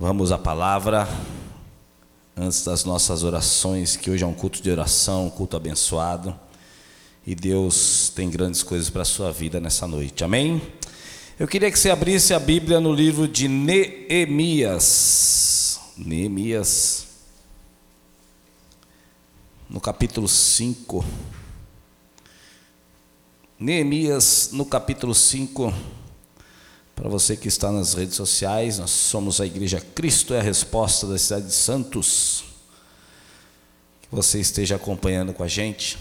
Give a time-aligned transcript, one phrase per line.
[0.00, 1.06] Vamos à palavra
[2.34, 6.34] antes das nossas orações, que hoje é um culto de oração, um culto abençoado.
[7.26, 10.24] E Deus tem grandes coisas para a sua vida nessa noite.
[10.24, 10.62] Amém?
[11.38, 14.98] Eu queria que você abrisse a Bíblia no livro de Neemias.
[15.98, 17.06] Neemias,
[19.68, 21.04] no capítulo 5.
[23.58, 25.99] Neemias, no capítulo 5.
[27.00, 31.06] Para você que está nas redes sociais, nós somos a Igreja Cristo é a Resposta
[31.06, 32.44] da cidade de Santos.
[34.02, 35.96] Que você esteja acompanhando com a gente.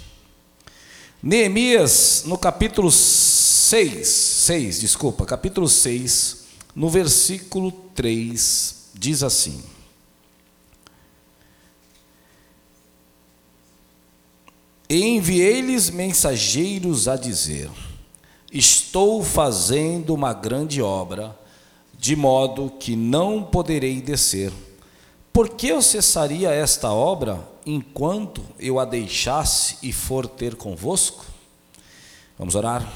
[1.23, 6.44] Neemias, no capítulo 6, 6, desculpa, capítulo 6,
[6.75, 9.63] no versículo 3, diz assim:
[14.89, 17.70] Enviei-lhes mensageiros a dizer:
[18.52, 21.38] Estou fazendo uma grande obra,
[21.98, 24.52] de modo que não poderei descer.
[25.31, 31.25] Por que eu cessaria esta obra enquanto eu a deixasse e for ter convosco?
[32.38, 32.88] Vamos orar.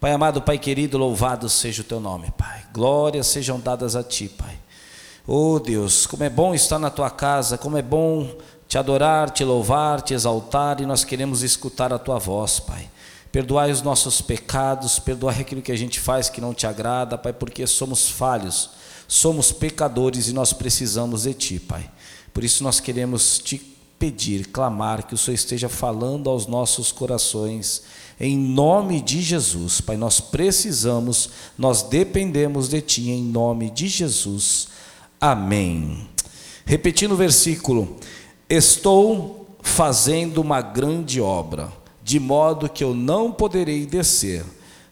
[0.00, 2.64] Pai amado, Pai querido, louvado seja o teu nome, Pai.
[2.72, 4.58] Glórias sejam dadas a ti, Pai.
[5.24, 8.28] Oh Deus, como é bom estar na tua casa, como é bom
[8.66, 12.90] te adorar, te louvar, te exaltar e nós queremos escutar a tua voz, Pai.
[13.32, 17.32] Perdoai os nossos pecados, perdoai aquilo que a gente faz que não te agrada, Pai,
[17.32, 18.68] porque somos falhos,
[19.08, 21.90] somos pecadores e nós precisamos de Ti, Pai.
[22.34, 23.56] Por isso nós queremos te
[23.98, 27.84] pedir, clamar que o Senhor esteja falando aos nossos corações,
[28.20, 29.96] em nome de Jesus, Pai.
[29.96, 34.68] Nós precisamos, nós dependemos de Ti, em nome de Jesus.
[35.18, 36.06] Amém.
[36.66, 37.96] Repetindo o versículo:
[38.46, 44.44] Estou fazendo uma grande obra de modo que eu não poderei descer.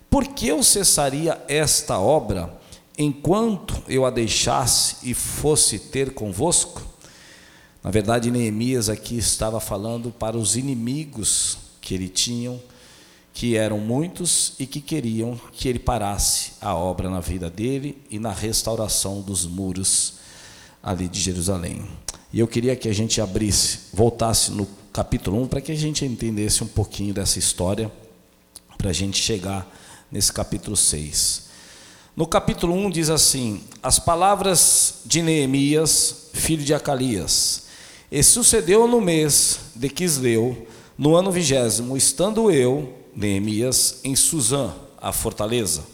[0.09, 2.59] Por que eu cessaria esta obra
[2.99, 6.83] enquanto eu a deixasse e fosse ter convosco?
[7.83, 12.61] Na verdade, Neemias aqui estava falando para os inimigos que ele tinham,
[13.33, 18.19] que eram muitos e que queriam que ele parasse a obra na vida dele e
[18.19, 20.15] na restauração dos muros
[20.83, 21.87] ali de Jerusalém.
[22.33, 26.05] E eu queria que a gente abrisse, voltasse no capítulo 1, para que a gente
[26.05, 27.91] entendesse um pouquinho dessa história,
[28.79, 29.69] para a gente chegar
[30.13, 31.51] nesse capítulo 6.
[32.17, 37.65] No capítulo 1 diz assim: As palavras de Neemias, filho de Acalias.
[38.13, 40.67] E sucedeu no mês de Quisleu,
[40.97, 45.85] no ano vigésimo, estando eu, Neemias, em Suzã, a fortaleza,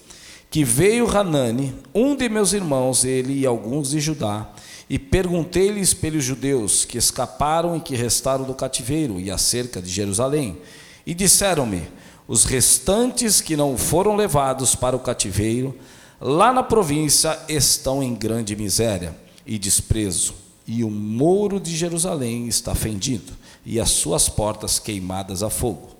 [0.50, 4.50] que veio Hanani, um de meus irmãos, ele e alguns de Judá,
[4.88, 10.58] e perguntei-lhes pelos judeus que escaparam e que restaram do cativeiro e acerca de Jerusalém.
[11.04, 11.82] E disseram-me:
[12.28, 15.76] os restantes que não foram levados para o cativeiro,
[16.20, 20.34] lá na província, estão em grande miséria e desprezo,
[20.66, 23.32] e o muro de Jerusalém está fendido,
[23.64, 25.90] e as suas portas queimadas a fogo.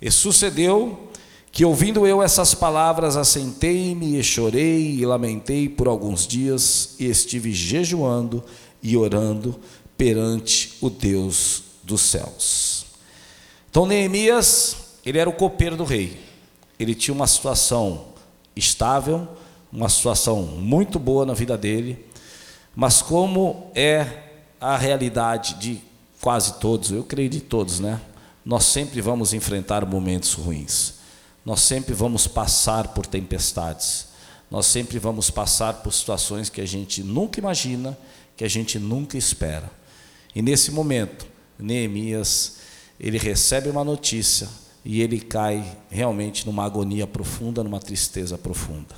[0.00, 1.10] E sucedeu
[1.52, 7.52] que ouvindo eu essas palavras, assentei-me e chorei e lamentei por alguns dias, e estive
[7.52, 8.44] jejuando
[8.82, 9.58] e orando
[9.96, 12.86] perante o Deus dos céus.
[13.70, 16.20] Então Neemias, ele era o copeiro do rei.
[16.78, 18.06] Ele tinha uma situação
[18.56, 19.28] estável,
[19.72, 22.04] uma situação muito boa na vida dele,
[22.74, 24.06] mas como é
[24.60, 25.80] a realidade de
[26.20, 28.00] quase todos, eu creio de todos, né?
[28.44, 30.99] Nós sempre vamos enfrentar momentos ruins.
[31.50, 34.06] Nós sempre vamos passar por tempestades,
[34.48, 37.98] nós sempre vamos passar por situações que a gente nunca imagina,
[38.36, 39.68] que a gente nunca espera.
[40.32, 41.26] E nesse momento,
[41.58, 42.58] Neemias,
[43.00, 44.48] ele recebe uma notícia
[44.84, 48.94] e ele cai realmente numa agonia profunda, numa tristeza profunda.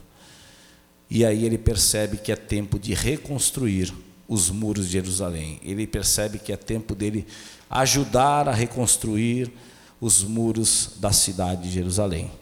[1.09, 3.95] E aí ele percebe que é tempo de reconstruir
[4.29, 5.59] os muros de Jerusalém.
[5.65, 7.27] Ele percebe que é tempo dele
[7.71, 9.51] ajudar a reconstruir
[9.99, 12.42] os muros da cidade de Jerusalém.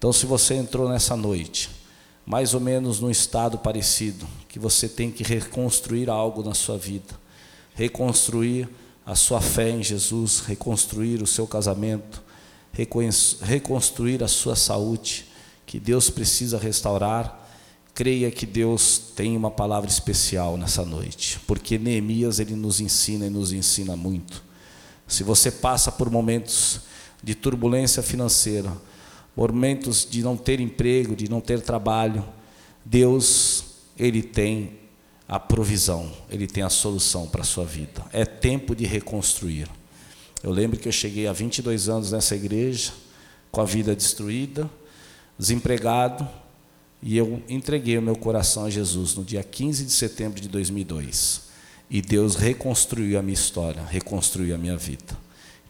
[0.00, 1.68] Então, se você entrou nessa noite,
[2.24, 7.20] mais ou menos num estado parecido, que você tem que reconstruir algo na sua vida,
[7.74, 8.66] reconstruir
[9.04, 12.22] a sua fé em Jesus, reconstruir o seu casamento,
[13.42, 15.26] reconstruir a sua saúde,
[15.66, 17.46] que Deus precisa restaurar,
[17.92, 23.30] creia que Deus tem uma palavra especial nessa noite, porque Neemias ele nos ensina e
[23.30, 24.42] nos ensina muito.
[25.06, 26.80] Se você passa por momentos
[27.22, 28.72] de turbulência financeira,
[29.36, 32.24] momentos de não ter emprego, de não ter trabalho,
[32.84, 33.64] Deus,
[33.98, 34.78] Ele tem
[35.28, 38.04] a provisão, Ele tem a solução para a sua vida.
[38.12, 39.68] É tempo de reconstruir.
[40.42, 42.92] Eu lembro que eu cheguei há 22 anos nessa igreja,
[43.50, 44.70] com a vida destruída,
[45.38, 46.28] desempregado,
[47.02, 51.48] E eu entreguei o meu coração a Jesus no dia 15 de setembro de 2002.
[51.88, 55.16] E Deus reconstruiu a minha história, reconstruiu a minha vida.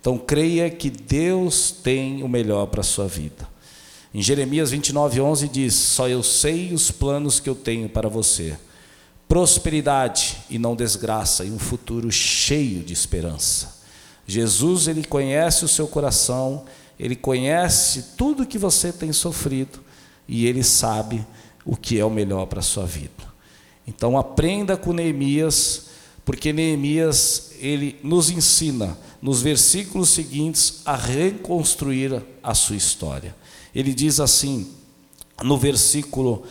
[0.01, 3.49] Então creia que Deus tem o melhor para a sua vida.
[4.13, 8.57] Em Jeremias 29, 11 diz: Só eu sei os planos que eu tenho para você,
[9.29, 13.79] prosperidade e não desgraça, e um futuro cheio de esperança.
[14.27, 16.65] Jesus, ele conhece o seu coração,
[16.99, 19.81] ele conhece tudo que você tem sofrido
[20.27, 21.27] e ele sabe
[21.65, 23.31] o que é o melhor para a sua vida.
[23.87, 25.90] Então aprenda com Neemias,
[26.31, 33.35] porque Neemias ele nos ensina nos versículos seguintes a reconstruir a sua história.
[33.75, 34.71] Ele diz assim,
[35.43, 36.45] no versículo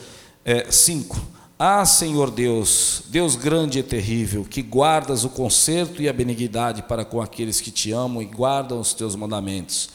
[0.70, 1.22] 5: é,
[1.58, 7.06] Ah, Senhor Deus, Deus grande e terrível, que guardas o conserto e a benignidade para
[7.06, 9.92] com aqueles que te amam e guardam os teus mandamentos.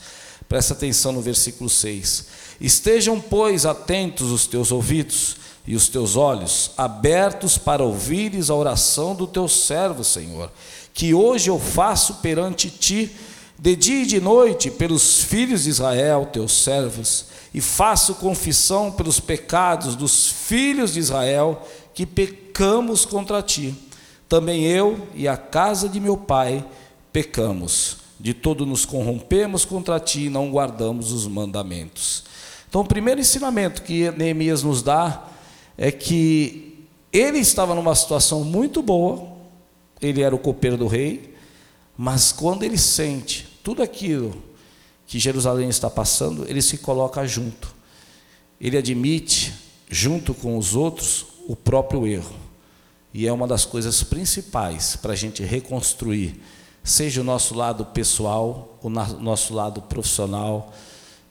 [0.48, 2.26] Presta atenção no versículo 6
[2.58, 9.14] Estejam, pois, atentos os teus ouvidos e os teus olhos abertos para ouvires a oração
[9.14, 10.50] do teu servo, Senhor,
[10.93, 13.11] que hoje eu faço perante ti,
[13.58, 19.20] de dia e de noite, pelos filhos de Israel, teus servos, e faço confissão pelos
[19.20, 23.75] pecados dos filhos de Israel, que pecamos contra ti.
[24.28, 26.64] Também eu e a casa de meu pai
[27.12, 27.99] pecamos.
[28.19, 32.25] De todo nos corrompemos contra ti e não guardamos os mandamentos.
[32.69, 35.28] Então, o primeiro ensinamento que Neemias nos dá
[35.76, 39.29] é que ele estava numa situação muito boa,
[40.00, 41.35] ele era o copeiro do rei,
[41.97, 44.35] mas quando ele sente tudo aquilo
[45.06, 47.75] que Jerusalém está passando, ele se coloca junto.
[48.61, 49.55] Ele admite,
[49.88, 52.35] junto com os outros, o próprio erro.
[53.12, 56.41] E é uma das coisas principais para a gente reconstruir,
[56.82, 60.73] seja o nosso lado pessoal, o nosso lado profissional,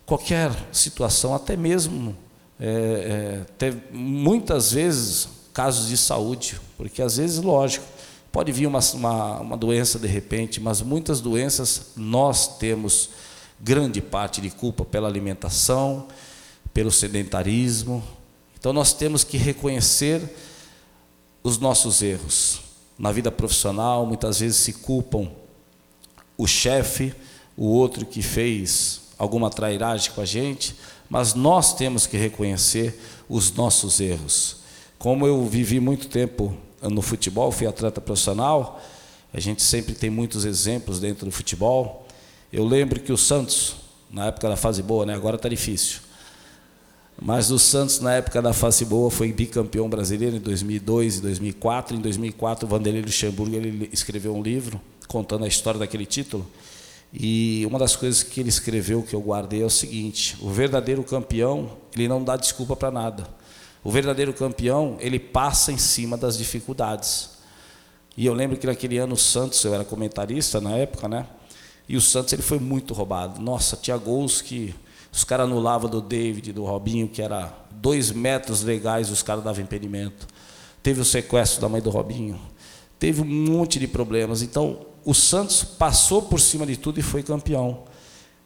[0.05, 2.15] qualquer situação, até mesmo
[2.59, 7.85] é, é, ter muitas vezes casos de saúde, porque às vezes, lógico,
[8.31, 13.11] pode vir uma, uma, uma doença de repente, mas muitas doenças nós temos
[13.59, 16.07] grande parte de culpa pela alimentação,
[16.73, 18.03] pelo sedentarismo.
[18.57, 20.21] Então nós temos que reconhecer
[21.43, 22.61] os nossos erros.
[22.97, 25.29] Na vida profissional, muitas vezes se culpam
[26.37, 27.13] o chefe,
[27.55, 30.75] o outro que fez alguma trairagem com a gente,
[31.13, 32.99] mas nós temos que reconhecer
[33.29, 34.55] os nossos erros.
[34.97, 38.81] Como eu vivi muito tempo no futebol, fui atleta profissional,
[39.31, 42.07] a gente sempre tem muitos exemplos dentro do futebol.
[42.51, 43.75] Eu lembro que o Santos,
[44.09, 45.13] na época da fase boa, né?
[45.13, 45.99] agora está difícil.
[47.21, 51.95] Mas o Santos, na época da fase boa, foi bicampeão brasileiro em 2002 e 2004.
[51.95, 56.43] Em 2004, o Vanderlei Luxemburgo ele escreveu um livro contando a história daquele título.
[57.13, 61.03] E uma das coisas que ele escreveu que eu guardei é o seguinte: o verdadeiro
[61.03, 63.27] campeão, ele não dá desculpa para nada.
[63.83, 67.29] O verdadeiro campeão, ele passa em cima das dificuldades.
[68.17, 71.27] E eu lembro que naquele ano o Santos, eu era comentarista na época, né?
[71.87, 73.41] E o Santos ele foi muito roubado.
[73.41, 74.73] Nossa, tinha gols que
[75.11, 79.63] os caras anulavam do David, do Robinho, que era dois metros legais, os caras davam
[79.63, 80.25] impedimento.
[80.81, 82.39] Teve o sequestro da mãe do Robinho.
[82.97, 84.41] Teve um monte de problemas.
[84.41, 87.83] Então, o Santos passou por cima de tudo e foi campeão.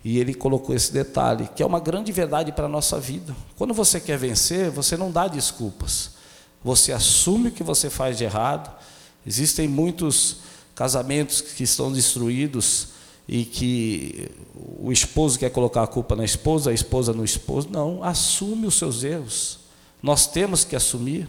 [0.03, 3.35] E ele colocou esse detalhe, que é uma grande verdade para a nossa vida.
[3.57, 6.11] Quando você quer vencer, você não dá desculpas.
[6.63, 8.73] Você assume o que você faz de errado.
[9.25, 10.37] Existem muitos
[10.73, 12.89] casamentos que estão destruídos
[13.27, 14.31] e que
[14.79, 17.67] o esposo quer colocar a culpa na esposa, a esposa no esposo.
[17.69, 19.59] Não, assume os seus erros.
[20.01, 21.27] Nós temos que assumir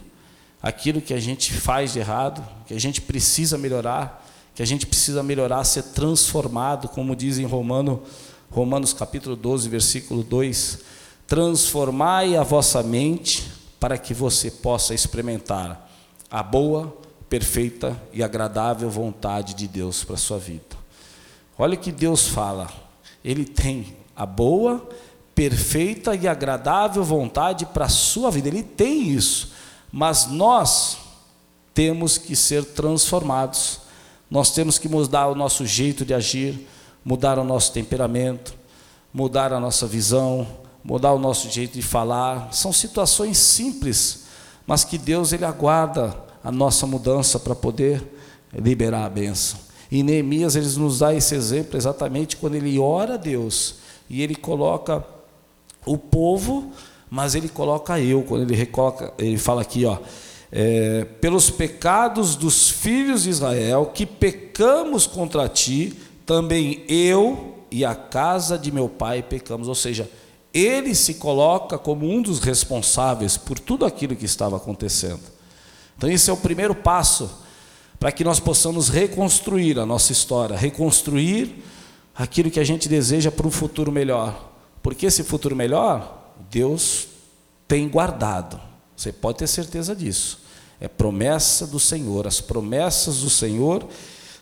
[0.61, 4.25] aquilo que a gente faz de errado, que a gente precisa melhorar
[4.59, 8.03] que a gente precisa melhorar, ser transformado, como diz em Romano,
[8.51, 10.79] Romanos capítulo 12, versículo 2:
[11.25, 13.49] Transformai a vossa mente
[13.79, 15.89] para que você possa experimentar
[16.29, 16.93] a boa,
[17.29, 20.75] perfeita e agradável vontade de Deus para a sua vida.
[21.57, 22.69] Olha o que Deus fala,
[23.23, 24.85] Ele tem a boa,
[25.33, 29.53] perfeita e agradável vontade para a sua vida, Ele tem isso,
[29.89, 30.97] mas nós
[31.73, 33.87] temos que ser transformados
[34.29, 36.67] nós temos que mudar o nosso jeito de agir,
[37.03, 38.53] mudar o nosso temperamento,
[39.13, 40.47] mudar a nossa visão,
[40.83, 42.53] mudar o nosso jeito de falar.
[42.53, 44.25] São situações simples,
[44.67, 48.03] mas que Deus ele aguarda a nossa mudança para poder
[48.53, 49.59] liberar a bênção.
[49.91, 53.75] E Neemias ele nos dá esse exemplo exatamente quando ele ora a Deus
[54.09, 55.03] e ele coloca
[55.85, 56.71] o povo,
[57.09, 59.97] mas ele coloca eu, quando ele, recoloca, ele fala aqui, ó,
[60.51, 65.93] é, pelos pecados dos filhos de Israel, que pecamos contra ti,
[66.25, 69.67] também eu e a casa de meu pai pecamos.
[69.67, 70.09] Ou seja,
[70.53, 75.21] Ele se coloca como um dos responsáveis por tudo aquilo que estava acontecendo.
[75.97, 77.29] Então, esse é o primeiro passo
[77.99, 81.63] para que nós possamos reconstruir a nossa história, reconstruir
[82.15, 84.49] aquilo que a gente deseja para um futuro melhor.
[84.81, 87.07] Porque esse futuro melhor, Deus
[87.67, 88.68] tem guardado.
[88.99, 90.39] Você pode ter certeza disso.
[90.77, 92.27] É promessa do Senhor.
[92.27, 93.87] As promessas do Senhor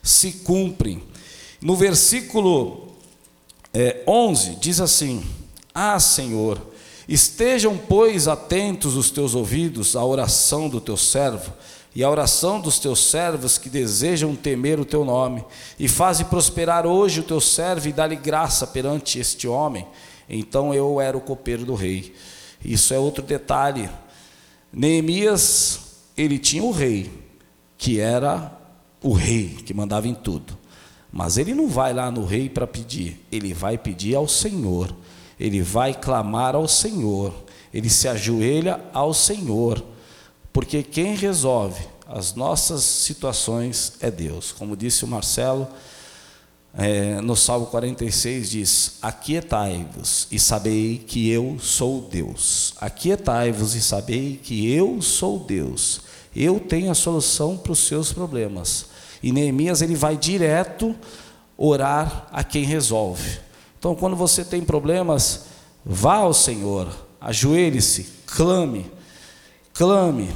[0.01, 1.03] se cumprem.
[1.61, 2.87] No versículo
[3.71, 5.23] é, 11, diz assim:
[5.75, 6.59] Ah, Senhor,
[7.07, 11.53] estejam, pois, atentos os teus ouvidos à oração do teu servo
[11.95, 15.45] e à oração dos teus servos que desejam temer o teu nome,
[15.79, 19.85] e faze prosperar hoje o teu servo e dá-lhe graça perante este homem.
[20.27, 22.15] Então eu era o copeiro do rei.
[22.65, 23.87] Isso é outro detalhe.
[24.77, 25.79] Neemias,
[26.15, 27.11] ele tinha o rei,
[27.79, 28.55] que era
[29.01, 30.55] o rei, que mandava em tudo.
[31.11, 34.95] Mas ele não vai lá no rei para pedir, ele vai pedir ao Senhor,
[35.39, 37.33] ele vai clamar ao Senhor,
[37.73, 39.83] ele se ajoelha ao Senhor,
[40.53, 44.51] porque quem resolve as nossas situações é Deus.
[44.51, 45.67] Como disse o Marcelo,
[46.79, 52.75] é, no Salmo 46 diz: Aquietai-vos e sabei que eu sou Deus.
[52.79, 56.01] Aquietai-vos e sabei que eu sou Deus.
[56.35, 58.85] Eu tenho a solução para os seus problemas.
[59.23, 60.95] E Neemias ele vai direto
[61.57, 63.39] orar a quem resolve.
[63.79, 65.45] Então, quando você tem problemas,
[65.83, 66.87] vá ao Senhor,
[67.19, 68.85] ajoelhe-se, clame,
[69.73, 70.29] clame.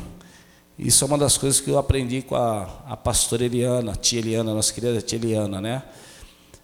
[0.75, 4.17] Isso é uma das coisas que eu aprendi com a, a pastora Eliana, a tia
[4.17, 5.83] Eliana, nossa querida tia Eliana, né?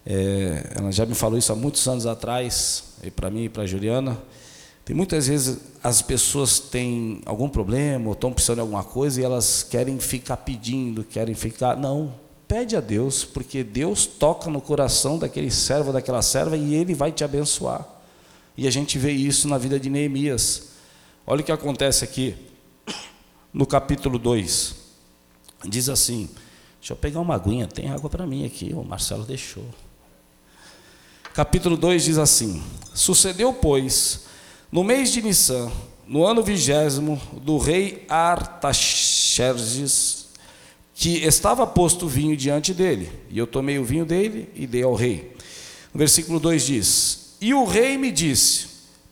[0.10, 3.64] É, ela já me falou isso há muitos anos atrás, e para mim e para
[3.64, 4.18] a Juliana.
[4.86, 9.26] Tem muitas vezes as pessoas têm algum problema ou estão precisando de alguma coisa e
[9.26, 11.76] elas querem ficar pedindo, querem ficar.
[11.76, 12.14] Não,
[12.48, 17.12] pede a Deus, porque Deus toca no coração daquele servo, daquela serva e ele vai
[17.12, 17.86] te abençoar.
[18.56, 20.70] E a gente vê isso na vida de Neemias.
[21.26, 22.34] Olha o que acontece aqui
[23.52, 24.74] no capítulo 2.
[25.66, 26.30] Diz assim:
[26.80, 29.66] Deixa eu pegar uma aguinha, tem água para mim aqui, o Marcelo deixou.
[31.38, 32.64] Capítulo 2 diz assim:
[32.96, 34.22] Sucedeu, pois,
[34.72, 35.72] no mês de Nissan,
[36.08, 40.30] no ano vigésimo do rei Artaxerxes,
[40.96, 44.96] que estava posto vinho diante dele, e eu tomei o vinho dele e dei ao
[44.96, 45.32] rei.
[45.94, 48.66] O versículo 2 diz: E o rei me disse: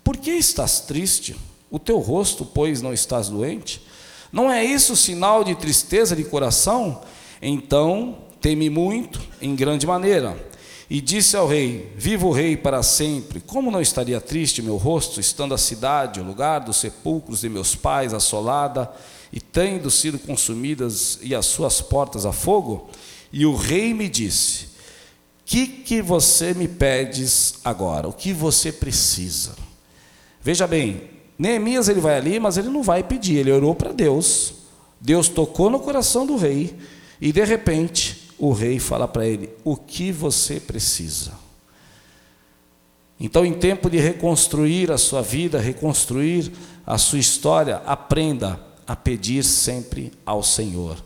[0.03, 1.35] Por que estás triste?
[1.69, 3.85] O teu rosto, pois, não estás doente?
[4.31, 7.03] Não é isso sinal de tristeza de coração?
[7.39, 10.54] Então teme muito, em grande maneira.
[10.89, 13.39] E disse ao rei: Viva o rei para sempre.
[13.39, 17.75] Como não estaria triste meu rosto, estando a cidade, o lugar dos sepulcros de meus
[17.75, 18.91] pais, assolada,
[19.33, 22.89] e tendo sido consumidas e as suas portas a fogo?
[23.33, 24.67] E o rei me disse:
[25.45, 28.07] Que que você me pedes agora?
[28.07, 29.55] O que você precisa?
[30.41, 34.53] Veja bem, Neemias ele vai ali, mas ele não vai pedir, ele orou para Deus.
[35.01, 36.75] Deus tocou no coração do rei
[37.19, 41.33] e de repente o rei fala para ele: O que você precisa?
[43.19, 46.51] Então, em tempo de reconstruir a sua vida, reconstruir
[46.85, 50.97] a sua história, aprenda a pedir sempre ao Senhor.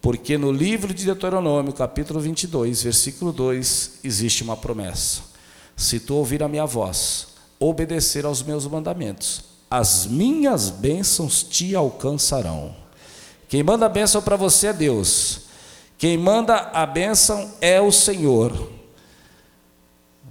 [0.00, 5.22] Porque no livro de Deuteronômio, capítulo 22, versículo 2, existe uma promessa:
[5.76, 12.74] Se tu ouvir a minha voz, obedecer aos meus mandamentos, as minhas bênçãos te alcançarão.
[13.48, 15.47] Quem manda a bênção para você é Deus.
[15.98, 18.70] Quem manda a bênção é o Senhor.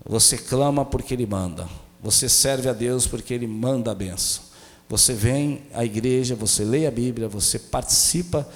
[0.05, 1.67] Você clama porque Ele manda.
[2.01, 4.43] Você serve a Deus porque Ele manda a bênção.
[4.87, 8.47] Você vem à igreja, você lê a Bíblia, você participa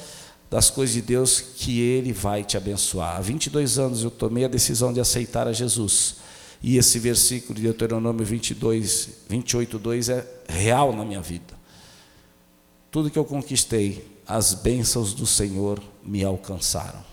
[0.50, 3.18] das coisas de Deus que Ele vai te abençoar.
[3.18, 6.16] Há 22 anos eu tomei a decisão de aceitar a Jesus.
[6.64, 11.60] E esse versículo de Deuteronômio 22, 28, 2 é real na minha vida.
[12.90, 17.04] Tudo que eu conquistei, as bênçãos do Senhor me alcançaram.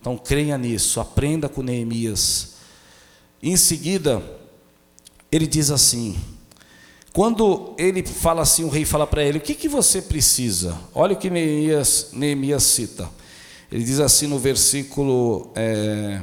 [0.00, 2.54] Então creia nisso, aprenda com Neemias.
[3.42, 4.22] Em seguida,
[5.30, 6.16] ele diz assim:
[7.12, 10.78] quando ele fala assim, o rei fala para ele: O que, que você precisa?
[10.94, 13.10] Olha o que Neemias, Neemias cita.
[13.70, 16.22] Ele diz assim no versículo, é,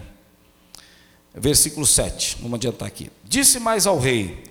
[1.34, 2.38] versículo 7.
[2.42, 3.12] Vamos adiantar aqui.
[3.24, 4.44] Disse mais ao rei: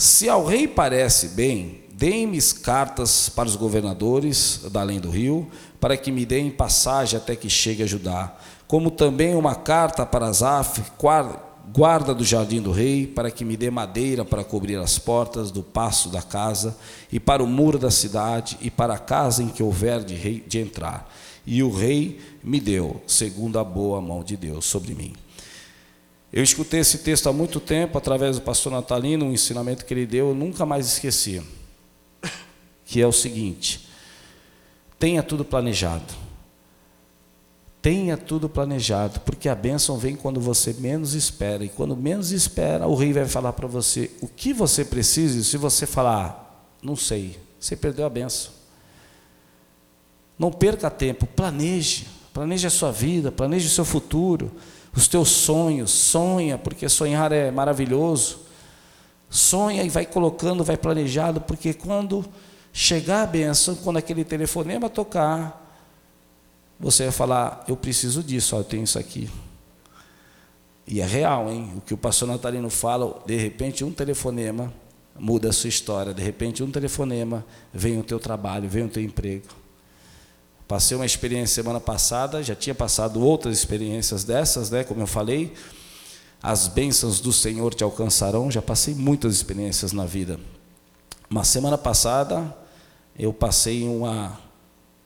[0.00, 5.46] Se ao rei parece bem, Deem-me cartas para os governadores da além do rio,
[5.78, 8.34] para que me deem passagem até que chegue a Judá,
[8.66, 10.82] como também uma carta para Asaf,
[11.70, 15.62] guarda do jardim do rei, para que me dê madeira para cobrir as portas do
[15.62, 16.74] passo da casa,
[17.12, 20.42] e para o muro da cidade, e para a casa em que houver de, rei,
[20.48, 21.06] de entrar.
[21.44, 25.12] E o rei me deu, segundo a boa mão de Deus sobre mim.
[26.32, 30.06] Eu escutei esse texto há muito tempo, através do pastor Natalino, um ensinamento que ele
[30.06, 31.42] deu, eu nunca mais esqueci.
[32.84, 33.88] Que é o seguinte:
[34.98, 36.30] tenha tudo planejado.
[37.82, 41.64] Tenha tudo planejado, porque a bênção vem quando você menos espera.
[41.64, 45.38] E quando menos espera, o rei vai falar para você o que você precisa.
[45.38, 48.52] E se você falar, não sei, você perdeu a bênção.
[50.38, 52.06] Não perca tempo, planeje.
[52.34, 54.52] Planeje a sua vida, planeje o seu futuro,
[54.94, 55.90] os teus sonhos.
[55.90, 58.40] Sonha, porque sonhar é maravilhoso.
[59.28, 62.24] Sonha e vai colocando, vai planejado, porque quando
[62.72, 65.60] chegar a bênção, quando aquele telefonema tocar,
[66.78, 69.30] você vai falar: Eu preciso disso, ó, eu tenho isso aqui.
[70.86, 71.72] E é real, hein?
[71.76, 74.72] O que o pastor Natalino fala, de repente um telefonema
[75.16, 79.02] muda a sua história, de repente um telefonema vem o teu trabalho, vem o teu
[79.02, 79.59] emprego.
[80.70, 84.84] Passei uma experiência semana passada, já tinha passado outras experiências dessas, né?
[84.84, 85.52] Como eu falei,
[86.40, 88.48] as bênçãos do Senhor te alcançarão.
[88.48, 90.38] Já passei muitas experiências na vida.
[91.28, 92.56] Uma semana passada,
[93.18, 94.38] eu passei uma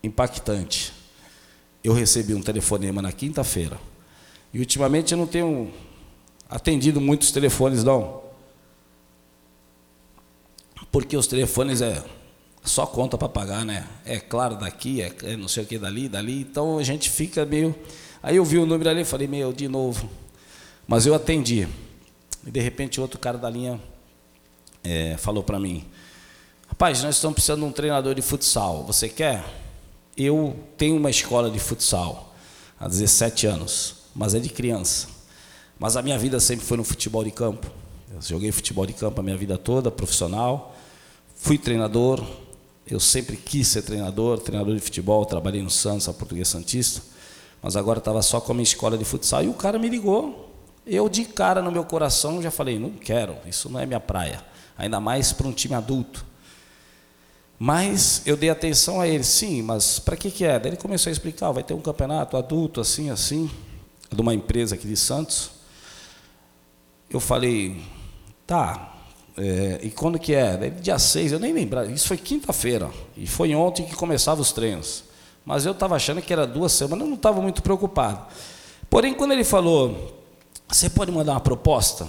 [0.03, 0.93] impactante
[1.85, 3.79] eu recebi um telefonema na quinta-feira.
[4.55, 5.71] E ultimamente eu não tenho
[6.49, 8.23] atendido muitos telefones, não.
[10.91, 12.03] Porque os telefones é
[12.65, 13.87] só conta para pagar, né?
[14.07, 16.41] É claro daqui, é, é não sei o que dali, dali.
[16.41, 17.75] Então a gente fica meio.
[18.23, 20.09] Aí eu vi o número ali e falei, meu, de novo.
[20.89, 21.69] Mas eu atendi.
[22.47, 23.79] E de repente outro cara da linha
[24.83, 25.85] é, falou para mim:
[26.69, 28.83] Rapaz, nós estamos precisando de um treinador de futsal.
[28.85, 29.45] Você quer?
[30.17, 32.35] Eu tenho uma escola de futsal
[32.81, 35.09] há 17 anos, mas é de criança.
[35.79, 37.71] Mas a minha vida sempre foi no futebol de campo.
[38.13, 40.75] Eu joguei futebol de campo a minha vida toda, profissional.
[41.35, 42.25] Fui treinador.
[42.87, 45.25] Eu sempre quis ser treinador, treinador de futebol.
[45.25, 47.03] Trabalhei no Santos, a Português Santista.
[47.63, 49.43] Mas agora estava só com a minha escola de futsal.
[49.43, 50.53] E o cara me ligou.
[50.87, 54.45] Eu, de cara no meu coração, já falei: não quero, isso não é minha praia.
[54.77, 56.27] Ainda mais para um time adulto.
[57.59, 60.59] Mas eu dei atenção a ele, sim, mas para que, que é?
[60.59, 63.51] Daí ele começou a explicar: vai ter um campeonato adulto, assim, assim,
[64.13, 65.53] de uma empresa aqui de Santos.
[67.09, 67.83] Eu falei,
[68.47, 68.94] tá,
[69.37, 70.57] é, e quando que é?
[70.57, 74.53] Daí, dia 6, eu nem lembrava, isso foi quinta-feira, e foi ontem que começavam os
[74.53, 75.05] treinos.
[75.45, 78.25] Mas eu estava achando que era duas semanas, eu não estava muito preocupado.
[78.89, 80.23] Porém, quando ele falou,
[80.69, 82.09] você pode mandar uma proposta?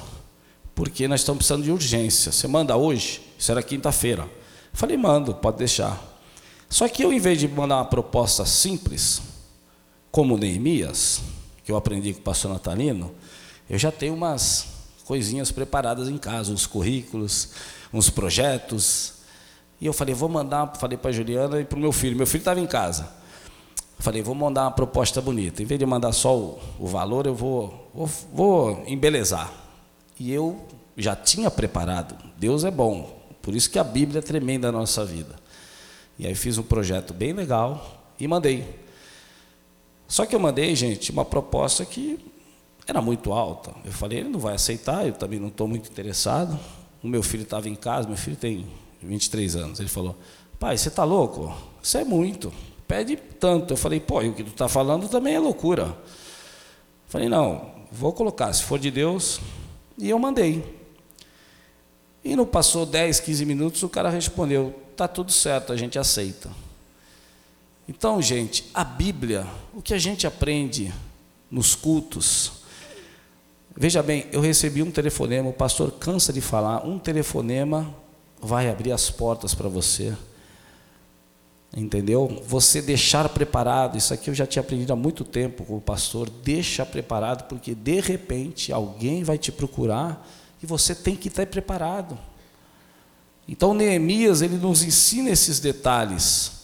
[0.73, 2.31] Porque nós estamos precisando de urgência.
[2.31, 3.21] Você manda hoje?
[3.37, 4.29] Isso era quinta-feira.
[4.71, 6.01] Falei, mando, pode deixar.
[6.69, 9.21] Só que eu, em vez de mandar uma proposta simples,
[10.11, 11.21] como Neemias,
[11.63, 13.11] que eu aprendi com o pastor Natalino,
[13.69, 14.74] eu já tenho umas
[15.05, 17.49] coisinhas preparadas em casa, uns currículos,
[17.93, 19.13] uns projetos.
[19.79, 22.17] E eu falei, vou mandar, falei para a Juliana e para o meu filho.
[22.17, 23.09] Meu filho estava em casa.
[23.99, 25.61] Falei, vou mandar uma proposta bonita.
[25.61, 29.51] Em vez de mandar só o, o valor, eu vou, vou, vou embelezar.
[30.19, 30.65] E eu
[30.97, 32.15] já tinha preparado.
[32.37, 33.23] Deus é bom.
[33.41, 35.35] Por isso que a Bíblia é tremenda na nossa vida.
[36.17, 38.79] E aí fiz um projeto bem legal e mandei.
[40.07, 42.19] Só que eu mandei, gente, uma proposta que
[42.87, 43.73] era muito alta.
[43.83, 46.59] Eu falei, ele não vai aceitar, eu também não estou muito interessado.
[47.01, 48.65] O meu filho estava em casa, meu filho tem
[49.01, 49.79] 23 anos.
[49.79, 50.15] Ele falou,
[50.59, 51.55] pai, você está louco?
[51.81, 52.53] Isso é muito.
[52.87, 53.73] Pede tanto.
[53.73, 55.83] Eu falei, pô, e o que tu está falando também é loucura.
[55.83, 55.95] Eu
[57.07, 59.39] falei, não, vou colocar, se for de Deus.
[59.97, 60.63] E eu mandei.
[62.23, 66.49] E não passou 10, 15 minutos, o cara respondeu: está tudo certo, a gente aceita.
[67.87, 70.91] Então, gente, a Bíblia, o que a gente aprende
[71.51, 72.64] nos cultos.
[73.77, 77.93] Veja bem, eu recebi um telefonema, o pastor cansa de falar, um telefonema
[78.41, 80.15] vai abrir as portas para você.
[81.75, 82.41] Entendeu?
[82.47, 86.29] Você deixar preparado, isso aqui eu já tinha aprendido há muito tempo com o pastor,
[86.29, 90.25] deixa preparado, porque de repente alguém vai te procurar
[90.63, 92.17] e você tem que estar preparado.
[93.45, 96.54] Então Neemias ele nos ensina esses detalhes.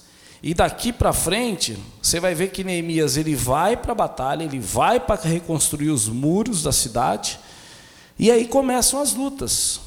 [0.44, 4.60] E daqui para frente, você vai ver que Neemias ele vai para a batalha, ele
[4.60, 7.40] vai para reconstruir os muros da cidade,
[8.18, 9.80] e aí começam as lutas.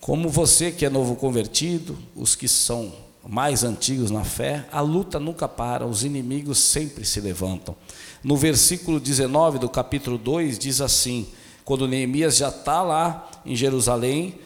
[0.00, 2.92] Como você que é novo convertido, os que são
[3.26, 7.74] mais antigos na fé, a luta nunca para, os inimigos sempre se levantam.
[8.22, 11.26] No versículo 19 do capítulo 2 diz assim:
[11.64, 14.38] quando Neemias já está lá em Jerusalém,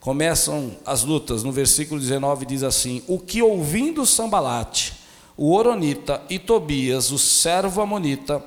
[0.00, 1.44] começam as lutas.
[1.44, 4.94] No versículo 19 diz assim: O que ouvindo Sambalate,
[5.36, 8.42] o Oronita e Tobias, o servo Amonita,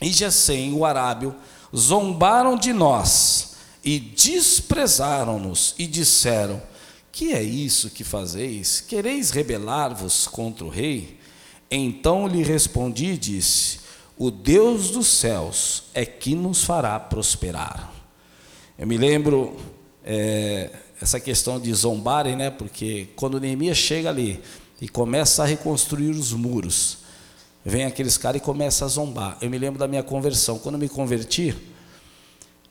[0.00, 1.34] e Gesem, o Arábio,
[1.74, 6.62] zombaram de nós e desprezaram-nos e disseram:
[7.10, 8.80] Que é isso que fazeis?
[8.80, 11.18] Quereis rebelar-vos contra o rei?
[11.70, 13.80] Então lhe respondi e disse:
[14.18, 17.92] O Deus dos céus é que nos fará prosperar.
[18.78, 19.56] Eu me lembro
[20.04, 22.50] é, essa questão de zombarem, né?
[22.50, 24.40] Porque quando Neemias chega ali
[24.80, 26.98] e começa a reconstruir os muros,
[27.64, 29.38] vem aqueles caras e começa a zombar.
[29.40, 30.58] Eu me lembro da minha conversão.
[30.58, 31.54] Quando me converti,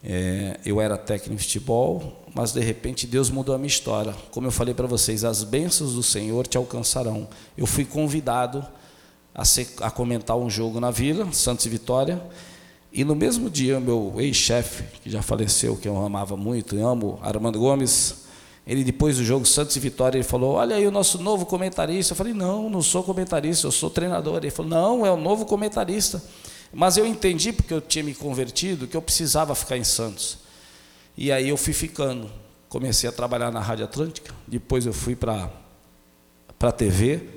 [0.03, 4.13] é, eu era técnico de futebol, mas de repente Deus mudou a minha história.
[4.31, 7.27] Como eu falei para vocês, as bênçãos do Senhor te alcançarão.
[7.57, 8.65] Eu fui convidado
[9.33, 12.21] a, ser, a comentar um jogo na Vila, Santos e Vitória,
[12.93, 17.17] e no mesmo dia, meu ex-chefe, que já faleceu, que eu amava muito e amo,
[17.23, 18.23] Armando Gomes,
[18.67, 22.13] ele depois do jogo Santos e Vitória, ele falou: Olha aí o nosso novo comentarista.
[22.13, 24.37] Eu falei: Não, não sou comentarista, eu sou treinador.
[24.37, 26.23] Ele falou: Não, é o novo comentarista.
[26.71, 30.37] Mas eu entendi, porque eu tinha me convertido, que eu precisava ficar em Santos.
[31.17, 32.29] E aí eu fui ficando.
[32.69, 35.49] Comecei a trabalhar na Rádio Atlântica, depois eu fui para
[36.59, 37.27] a TV,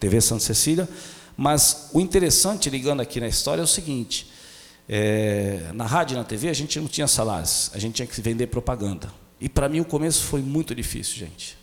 [0.00, 0.88] TV Santa Cecília.
[1.36, 4.31] Mas o interessante, ligando aqui na história, é o seguinte:
[4.88, 8.20] é, na rádio e na TV a gente não tinha salários, a gente tinha que
[8.20, 9.12] vender propaganda.
[9.40, 11.56] E para mim o começo foi muito difícil, gente.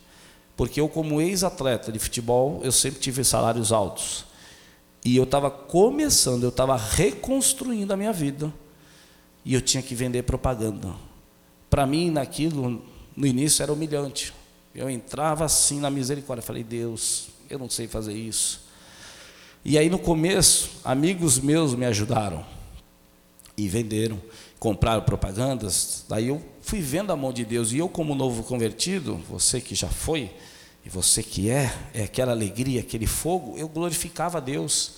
[0.57, 4.25] Porque eu, como ex-atleta de futebol, eu sempre tive salários altos.
[5.05, 8.53] E eu estava começando, eu estava reconstruindo a minha vida.
[9.45, 10.93] E eu tinha que vender propaganda.
[11.69, 12.83] Para mim, naquilo,
[13.15, 14.33] no início era humilhante.
[14.75, 16.43] Eu entrava assim na misericórdia.
[16.43, 18.67] Falei, Deus, eu não sei fazer isso.
[19.63, 22.45] E aí no começo, amigos meus me ajudaram.
[23.59, 24.21] E venderam,
[24.57, 26.05] compraram propagandas.
[26.07, 27.71] Daí eu fui vendo a mão de Deus.
[27.73, 30.31] E eu, como novo convertido, você que já foi,
[30.85, 34.93] e você que é, é aquela alegria, aquele fogo, eu glorificava a Deus.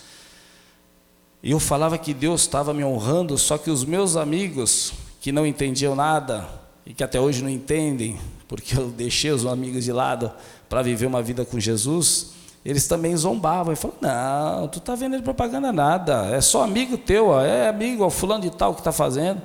[1.41, 5.45] E eu falava que Deus estava me honrando, só que os meus amigos, que não
[5.45, 6.47] entendiam nada,
[6.85, 10.31] e que até hoje não entendem, porque eu deixei os amigos de lado
[10.69, 15.23] para viver uma vida com Jesus, eles também zombavam e falavam: Não, tu está vendendo
[15.23, 19.41] propaganda nada, é só amigo teu, é amigo, o fulano de tal que está fazendo.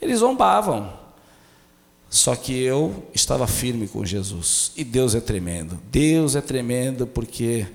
[0.00, 1.04] Eles zombavam.
[2.08, 4.70] Só que eu estava firme com Jesus.
[4.76, 5.78] E Deus é tremendo.
[5.90, 7.66] Deus é tremendo porque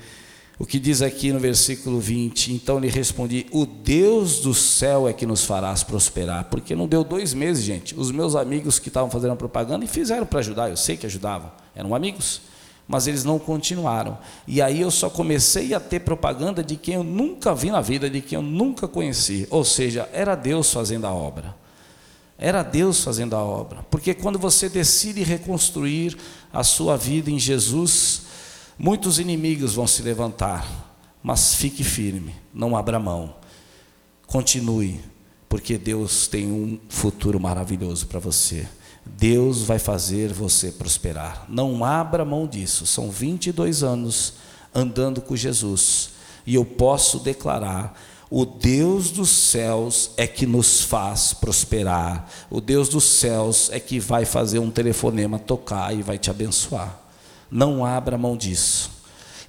[0.58, 5.13] o que diz aqui no versículo 20: Então lhe respondi: O Deus do céu é
[5.13, 6.45] que nos farás prosperar.
[6.45, 7.93] Porque não deu dois meses, gente.
[7.99, 11.06] Os meus amigos que estavam fazendo a propaganda e fizeram para ajudar, eu sei que
[11.06, 12.41] ajudavam, eram amigos,
[12.89, 14.17] mas eles não continuaram.
[14.47, 18.10] E aí eu só comecei a ter propaganda de quem eu nunca vi na vida,
[18.10, 19.47] de quem eu nunca conheci.
[19.52, 21.56] Ou seja, era Deus fazendo a obra.
[22.36, 23.86] Era Deus fazendo a obra.
[23.91, 26.17] Porque quando você decide reconstruir
[26.52, 28.23] a sua vida em Jesus,
[28.75, 30.67] muitos inimigos vão se levantar,
[31.21, 33.36] mas fique firme, não abra mão.
[34.25, 34.99] Continue,
[35.47, 38.67] porque Deus tem um futuro maravilhoso para você.
[39.06, 41.46] Deus vai fazer você prosperar.
[41.50, 42.86] Não abra mão disso.
[42.86, 44.34] São 22 anos
[44.74, 46.12] andando com Jesus.
[46.46, 47.96] E eu posso declarar
[48.32, 52.30] o Deus dos céus é que nos faz prosperar.
[52.50, 57.00] O Deus dos céus é que vai fazer um telefonema tocar e vai te abençoar.
[57.50, 58.92] Não abra mão disso.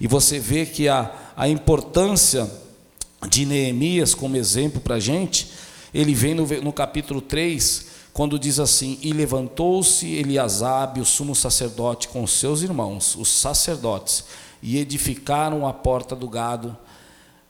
[0.01, 2.51] E você vê que a, a importância
[3.29, 5.49] de Neemias como exemplo para a gente,
[5.93, 12.09] ele vem no, no capítulo 3, quando diz assim: E levantou-se Eliasabe, o sumo sacerdote,
[12.09, 14.25] com seus irmãos, os sacerdotes,
[14.63, 16.77] e edificaram a porta do gado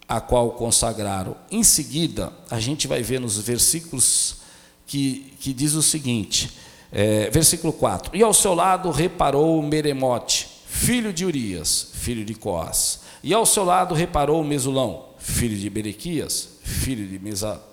[0.09, 1.37] a qual consagraram.
[1.53, 4.39] Em seguida, a gente vai ver nos versículos
[4.85, 6.51] que, que diz o seguinte,
[6.91, 13.01] é, versículo 4: E ao seu lado reparou Meremote, filho de Urias, filho de Coás.
[13.23, 17.21] E ao seu lado reparou Mesulão, filho de Berequias, filho de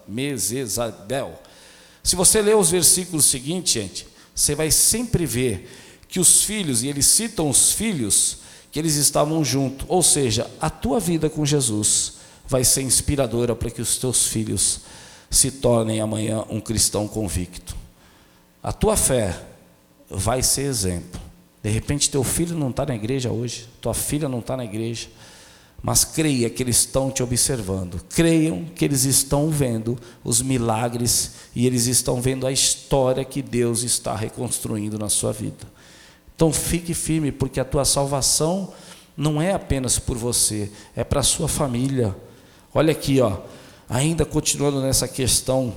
[0.08, 1.40] Mesesabel.
[2.08, 5.70] Se você ler os versículos seguintes, gente, você vai sempre ver
[6.08, 8.38] que os filhos, e eles citam os filhos,
[8.72, 12.14] que eles estavam juntos, ou seja, a tua vida com Jesus
[12.48, 14.84] vai ser inspiradora para que os teus filhos
[15.30, 17.76] se tornem amanhã um cristão convicto.
[18.64, 19.44] A tua fé
[20.10, 21.20] vai ser exemplo.
[21.62, 25.10] De repente, teu filho não está na igreja hoje, tua filha não está na igreja,
[25.82, 28.02] mas creia que eles estão te observando.
[28.10, 33.84] Creiam que eles estão vendo os milagres e eles estão vendo a história que Deus
[33.84, 35.66] está reconstruindo na sua vida.
[36.36, 38.74] Então, fique firme, porque a tua salvação
[39.16, 42.16] não é apenas por você, é para a sua família
[42.78, 43.40] Olha aqui, ó,
[43.90, 45.76] ainda continuando nessa questão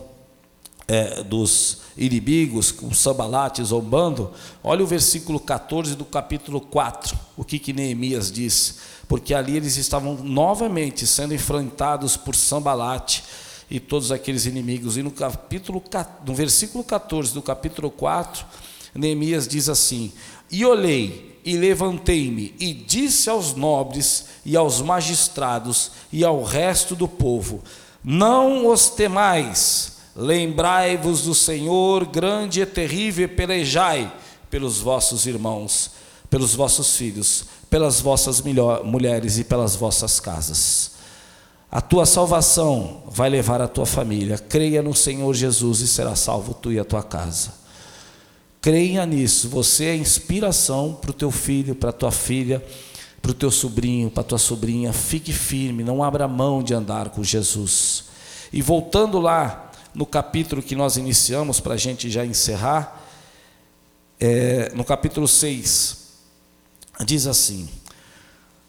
[0.91, 7.61] é, dos inimigos, com Sambalate zombando, olha o versículo 14 do capítulo 4, o que,
[7.61, 13.23] que Neemias diz, porque ali eles estavam novamente sendo enfrentados por Sambalate
[13.71, 15.81] e todos aqueles inimigos, e no capítulo,
[16.27, 18.45] no versículo 14 do capítulo 4,
[18.93, 20.13] Neemias diz assim,
[20.51, 27.09] e olhei, e levantei-me e disse aos nobres e aos magistrados e ao resto do
[27.09, 27.63] povo:
[28.05, 34.13] Não os temais, lembrai-vos do Senhor, grande e terrível, e pelejai
[34.51, 35.93] pelos vossos irmãos,
[36.29, 38.43] pelos vossos filhos, pelas vossas
[38.85, 40.93] mulheres e pelas vossas casas.
[41.73, 44.37] A tua salvação vai levar a tua família.
[44.37, 47.55] Creia no Senhor Jesus e será salvo tu e a tua casa.
[48.61, 49.49] Creia nisso.
[49.49, 52.63] Você é inspiração para o teu filho, para a tua filha,
[53.23, 54.93] para o teu sobrinho, para a tua sobrinha.
[54.93, 58.05] Fique firme, não abra mão de andar com Jesus.
[58.53, 63.07] E voltando lá no capítulo que nós iniciamos, para a gente já encerrar,
[64.19, 65.97] é, no capítulo 6,
[67.05, 67.69] diz assim,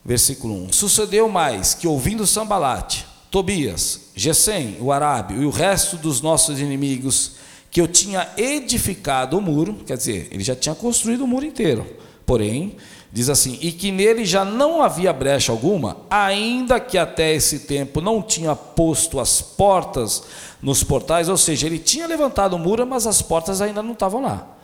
[0.04, 6.22] versículo 1: Sucedeu mais que ouvindo Sambalate, Tobias, Gesem, o Arábio e o resto dos
[6.22, 7.34] nossos inimigos
[7.70, 11.88] que eu tinha edificado o muro, quer dizer, ele já tinha construído o muro inteiro.
[12.26, 12.76] Porém,
[13.12, 18.00] diz assim: e que nele já não havia brecha alguma, ainda que até esse tempo
[18.02, 20.24] não tinha posto as portas
[20.62, 24.22] nos portais, ou seja, ele tinha levantado o muro, mas as portas ainda não estavam
[24.22, 24.58] lá.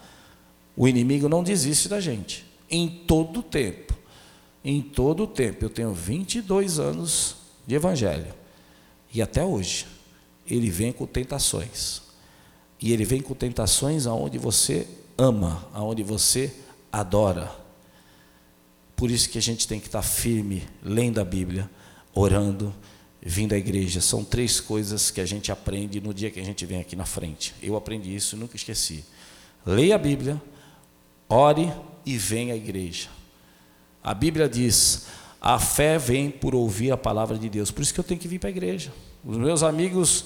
[0.76, 3.96] O inimigo não desiste da gente, em todo o tempo.
[4.64, 8.34] Em todo o tempo, eu tenho 22 anos de evangelho,
[9.14, 9.86] e até hoje,
[10.46, 12.02] ele vem com tentações.
[12.80, 16.54] E ele vem com tentações aonde você ama, aonde você
[16.92, 17.67] adora.
[18.98, 21.70] Por isso que a gente tem que estar firme, lendo a Bíblia,
[22.16, 22.74] orando,
[23.22, 24.02] vindo à igreja.
[24.02, 27.06] São três coisas que a gente aprende no dia que a gente vem aqui na
[27.06, 27.54] frente.
[27.62, 29.06] Eu aprendi isso e nunca esqueci.
[29.64, 30.42] Leia a Bíblia,
[31.30, 31.72] ore
[32.04, 33.10] e venha à igreja.
[34.04, 35.06] A Bíblia diz:
[35.40, 37.70] a fé vem por ouvir a palavra de Deus.
[37.70, 38.92] Por isso que eu tenho que vir para a igreja.
[39.24, 40.26] Os meus amigos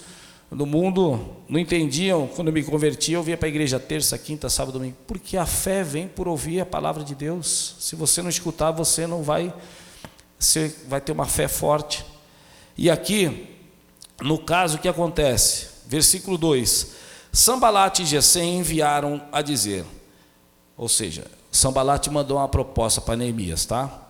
[0.51, 4.49] no mundo não entendiam, quando eu me converti, eu vinha para a igreja terça, quinta,
[4.49, 7.77] sábado, domingo, porque a fé vem por ouvir a palavra de Deus.
[7.79, 9.53] Se você não escutar, você não vai,
[10.37, 12.05] você vai ter uma fé forte.
[12.77, 13.47] E aqui,
[14.21, 15.67] no caso, o que acontece?
[15.87, 16.95] Versículo 2:
[17.31, 19.85] Sambalate e Gesem enviaram a dizer,
[20.75, 24.05] ou seja, Sambalate mandou uma proposta para Neemias, tá?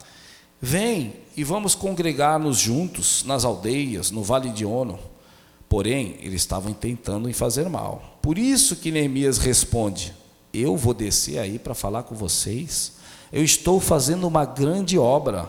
[0.60, 5.11] Vem e vamos congregar-nos juntos nas aldeias, no vale de Ono
[5.72, 8.18] Porém, eles estavam tentando em fazer mal.
[8.22, 10.14] Por isso que Neemias responde:
[10.54, 12.98] Eu vou descer aí para falar com vocês.
[13.32, 15.48] Eu estou fazendo uma grande obra,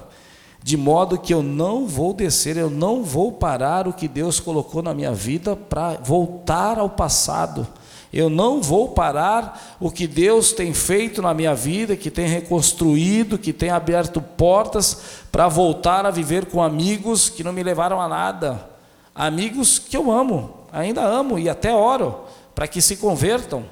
[0.62, 4.80] de modo que eu não vou descer, eu não vou parar o que Deus colocou
[4.80, 7.66] na minha vida para voltar ao passado.
[8.12, 13.36] Eu não vou parar o que Deus tem feito na minha vida, que tem reconstruído,
[13.36, 14.98] que tem aberto portas
[15.32, 18.70] para voltar a viver com amigos que não me levaram a nada
[19.14, 23.64] amigos que eu amo, ainda amo e até oro para que se convertam,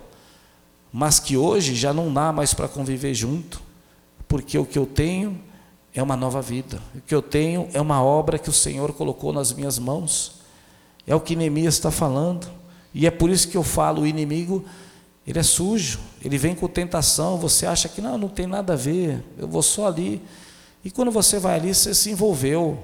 [0.92, 3.62] mas que hoje já não dá mais para conviver junto,
[4.26, 5.40] porque o que eu tenho
[5.94, 9.32] é uma nova vida, o que eu tenho é uma obra que o Senhor colocou
[9.32, 10.40] nas minhas mãos,
[11.06, 12.48] é o que Neemias está falando,
[12.94, 14.64] e é por isso que eu falo: o inimigo,
[15.26, 18.76] ele é sujo, ele vem com tentação, você acha que não, não tem nada a
[18.76, 20.22] ver, eu vou só ali,
[20.84, 22.78] e quando você vai ali, você se envolveu,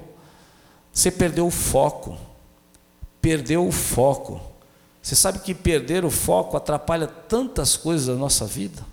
[0.91, 2.17] você perdeu o foco,
[3.27, 4.39] perdeu o foco.
[5.01, 8.85] Você sabe que perder o foco atrapalha tantas coisas da nossa vida?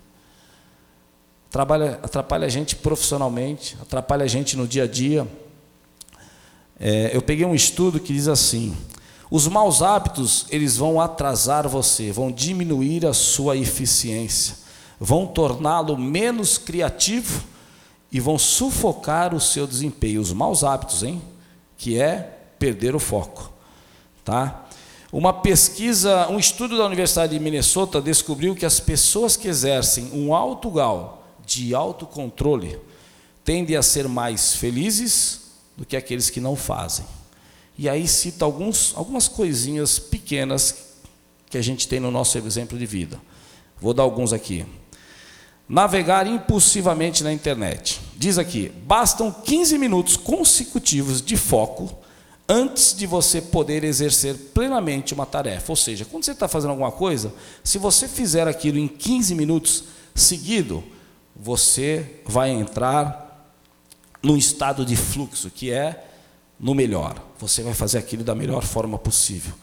[1.47, 5.25] Atrapalha, atrapalha a gente profissionalmente, atrapalha a gente no dia a dia.
[6.77, 8.75] É, eu peguei um estudo que diz assim:
[9.31, 14.57] os maus hábitos eles vão atrasar você, vão diminuir a sua eficiência,
[14.99, 17.41] vão torná-lo menos criativo
[18.11, 20.19] e vão sufocar o seu desempenho.
[20.19, 21.21] Os maus hábitos, hein?
[21.77, 23.54] Que é perder o foco.
[24.25, 24.65] Tá?
[25.13, 30.33] Uma pesquisa, um estudo da Universidade de Minnesota descobriu que as pessoas que exercem um
[30.33, 32.77] alto grau de autocontrole
[33.45, 35.41] tendem a ser mais felizes
[35.77, 37.05] do que aqueles que não fazem.
[37.77, 40.75] E aí cita alguns, algumas coisinhas pequenas
[41.49, 43.21] que a gente tem no nosso exemplo de vida.
[43.79, 44.65] Vou dar alguns aqui.
[45.69, 48.01] Navegar impulsivamente na internet.
[48.17, 52.04] Diz aqui: bastam 15 minutos consecutivos de foco
[52.47, 55.71] antes de você poder exercer plenamente uma tarefa.
[55.71, 59.85] Ou seja, quando você está fazendo alguma coisa, se você fizer aquilo em 15 minutos
[60.13, 60.83] seguido,
[61.35, 63.51] você vai entrar
[64.21, 66.05] num estado de fluxo, que é
[66.59, 67.21] no melhor.
[67.37, 69.53] Você vai fazer aquilo da melhor forma possível.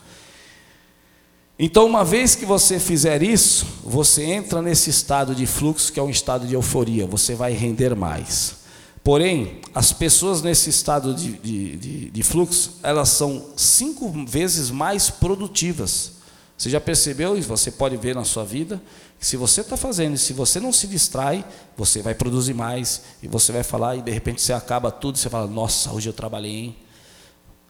[1.58, 6.02] Então, uma vez que você fizer isso, você entra nesse estado de fluxo, que é
[6.02, 8.61] um estado de euforia, você vai render mais.
[9.04, 15.10] Porém, as pessoas nesse estado de, de, de, de, fluxo, elas são cinco vezes mais
[15.10, 16.12] produtivas.
[16.56, 18.80] Você já percebeu e você pode ver na sua vida
[19.18, 21.44] que se você está fazendo, se você não se distrai,
[21.76, 25.18] você vai produzir mais e você vai falar e de repente você acaba tudo e
[25.18, 26.56] você fala: Nossa, hoje eu trabalhei.
[26.56, 26.76] Hein?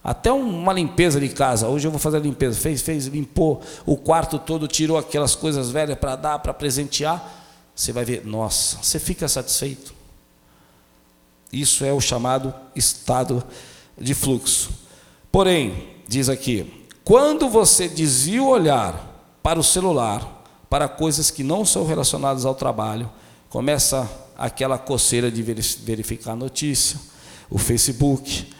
[0.04, 1.68] Até uma limpeza de casa.
[1.68, 2.58] Hoje eu vou fazer a limpeza.
[2.58, 7.40] Fez, fez, limpou o quarto todo, tirou aquelas coisas velhas para dar, para presentear.
[7.74, 9.91] Você vai ver, nossa, você fica satisfeito.
[11.52, 13.44] Isso é o chamado estado
[14.00, 14.70] de fluxo.
[15.30, 21.66] Porém, diz aqui, quando você desvia o olhar para o celular, para coisas que não
[21.66, 23.10] são relacionadas ao trabalho,
[23.50, 26.98] começa aquela coceira de verificar a notícia,
[27.50, 28.50] o Facebook,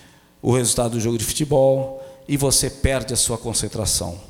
[0.42, 4.20] o resultado do jogo de futebol, e você perde a sua concentração.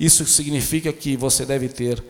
[0.00, 2.02] Isso significa que você deve ter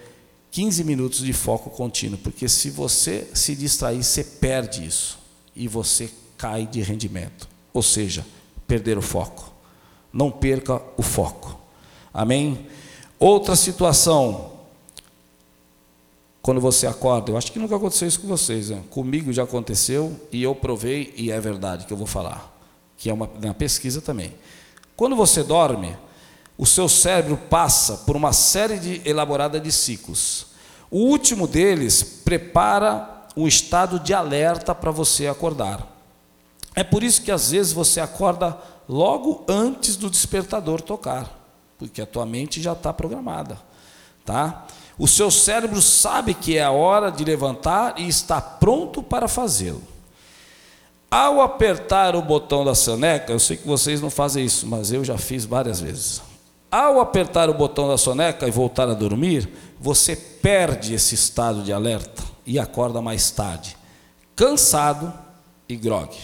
[0.53, 5.28] 15 minutos de foco contínuo, porque se você se distrair, você perde isso
[5.59, 7.49] e você cai de rendimento.
[7.75, 8.25] Ou seja,
[8.67, 9.53] perder o foco.
[10.13, 11.59] Não perca o foco.
[12.15, 12.67] Amém?
[13.19, 14.53] Outra situação,
[16.41, 18.83] quando você acorda, eu acho que nunca aconteceu isso com vocês, né?
[18.91, 22.57] comigo já aconteceu e eu provei e é verdade que eu vou falar,
[22.97, 24.33] que é uma, uma pesquisa também.
[24.97, 25.97] Quando você dorme,
[26.57, 30.47] o seu cérebro passa por uma série de elaborada de ciclos.
[30.91, 35.87] O último deles prepara um estado de alerta para você acordar.
[36.75, 41.39] É por isso que às vezes você acorda logo antes do despertador tocar,
[41.79, 43.57] porque a tua mente já está programada,
[44.25, 44.67] tá?
[44.99, 49.83] O seu cérebro sabe que é a hora de levantar e está pronto para fazê-lo.
[51.09, 55.05] Ao apertar o botão da soneca, eu sei que vocês não fazem isso, mas eu
[55.05, 56.21] já fiz várias vezes.
[56.69, 59.49] Ao apertar o botão da soneca e voltar a dormir,
[59.79, 63.77] você perde esse estado de alerta e acorda mais tarde,
[64.35, 65.13] cansado
[65.69, 66.17] e grogue.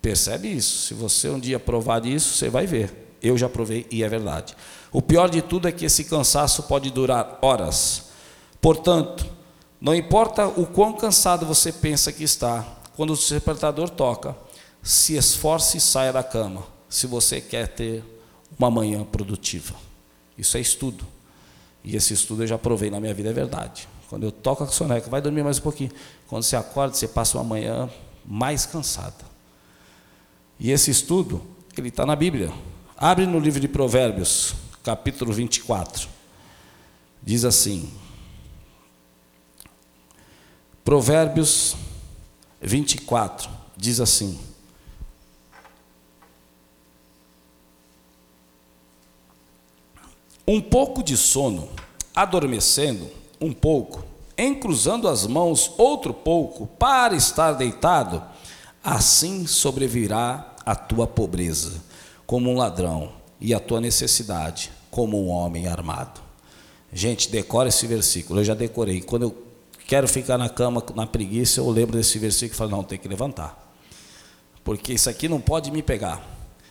[0.00, 0.86] Percebe isso?
[0.86, 3.16] Se você um dia provar isso, você vai ver.
[3.20, 4.56] Eu já provei e é verdade.
[4.90, 8.04] O pior de tudo é que esse cansaço pode durar horas.
[8.58, 9.26] Portanto,
[9.78, 14.34] não importa o quão cansado você pensa que está, quando o despertador toca,
[14.82, 18.02] se esforce e saia da cama, se você quer ter
[18.58, 19.74] uma manhã produtiva.
[20.38, 21.04] Isso é estudo.
[21.84, 23.86] E esse estudo eu já provei na minha vida, é verdade.
[24.08, 25.90] Quando eu toco a soneca, vai dormir mais um pouquinho.
[26.28, 27.90] Quando você acorda, você passa uma manhã
[28.24, 29.24] mais cansada.
[30.58, 31.42] E esse estudo,
[31.76, 32.52] ele está na Bíblia.
[32.96, 36.08] Abre no livro de Provérbios, capítulo 24.
[37.22, 37.92] Diz assim:
[40.84, 41.76] Provérbios
[42.62, 44.38] 24 diz assim:
[50.46, 51.68] Um pouco de sono,
[52.14, 54.04] adormecendo um pouco,
[54.36, 58.22] encruzando as mãos outro pouco, para estar deitado,
[58.82, 61.82] assim sobrevirá a tua pobreza,
[62.26, 66.20] como um ladrão, e a tua necessidade, como um homem armado.
[66.92, 69.00] Gente, decora esse versículo, eu já decorei.
[69.00, 69.46] Quando eu
[69.86, 73.08] quero ficar na cama, na preguiça, eu lembro desse versículo e falo: não, tem que
[73.08, 73.74] levantar,
[74.64, 76.24] porque isso aqui não pode me pegar.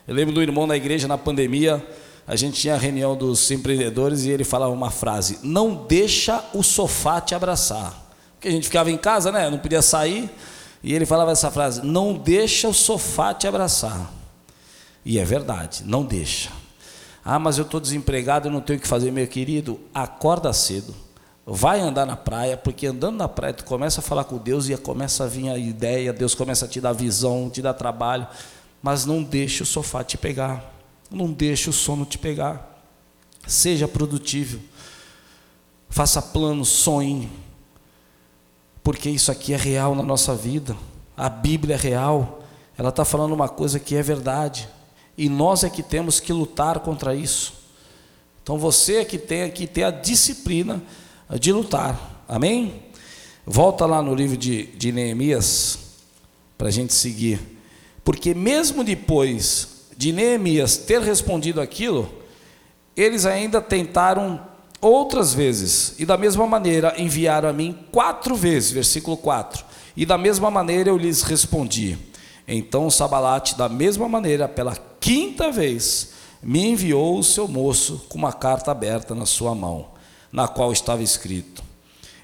[0.07, 1.85] Eu lembro do irmão na igreja na pandemia,
[2.27, 6.63] a gente tinha a reunião dos empreendedores e ele falava uma frase: não deixa o
[6.63, 8.03] sofá te abraçar.
[8.33, 9.49] Porque a gente ficava em casa, né?
[9.49, 10.29] Não podia sair.
[10.83, 14.11] E ele falava essa frase: não deixa o sofá te abraçar.
[15.03, 16.49] E é verdade, não deixa.
[17.23, 19.79] Ah, mas eu estou desempregado, eu não tenho o que fazer, meu querido.
[19.93, 20.95] Acorda cedo,
[21.45, 24.77] vai andar na praia, porque andando na praia tu começa a falar com Deus e
[24.77, 28.27] começa a vir a ideia, Deus começa a te dar visão, te dar trabalho,
[28.81, 30.74] mas não deixe o sofá te pegar,
[31.09, 32.83] não deixe o sono te pegar.
[33.47, 34.59] Seja produtivo,
[35.89, 37.29] faça planos, sonhe,
[38.83, 40.75] porque isso aqui é real na nossa vida.
[41.15, 42.43] A Bíblia é real,
[42.77, 44.67] ela está falando uma coisa que é verdade.
[45.17, 47.53] E nós é que temos que lutar contra isso.
[48.43, 50.81] Então você é que tem que ter a disciplina
[51.39, 52.23] de lutar.
[52.27, 52.83] Amém?
[53.45, 55.79] Volta lá no livro de, de Neemias,
[56.57, 57.39] para a gente seguir.
[58.03, 62.09] Porque mesmo depois de Neemias ter respondido aquilo,
[62.95, 64.39] eles ainda tentaram
[64.81, 69.63] outras vezes, e da mesma maneira enviaram a mim quatro vezes, versículo 4.
[69.97, 71.97] E da mesma maneira eu lhes respondi.
[72.47, 76.11] Então Sabalate, da mesma maneira, pela quinta vez,
[76.43, 79.87] me enviou o seu moço com uma carta aberta na sua mão,
[80.31, 81.63] na qual estava escrito: